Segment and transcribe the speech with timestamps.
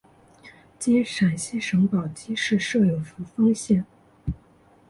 [0.79, 3.85] 今陕西省宝鸡市设有扶风县。